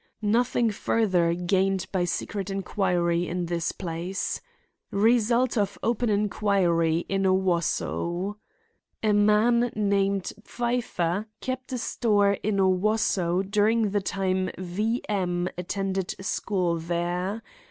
[0.23, 4.41] Nothing further gained by secret inquiry in this place.
[4.89, 8.37] Result of open inquiry in Owosso.
[9.03, 15.03] A man named Pfeiffer kept a store in Owosso during the time V.
[15.07, 15.47] M.
[15.55, 17.43] attended school there.